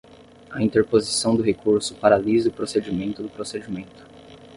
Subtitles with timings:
[0.49, 4.03] A interposição do recurso paralisa o procedimento do procedimento.